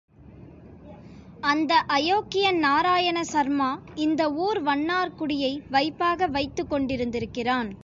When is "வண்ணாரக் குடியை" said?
4.63-5.61